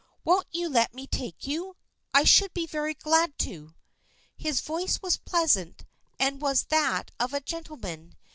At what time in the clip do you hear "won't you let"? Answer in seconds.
0.23-0.95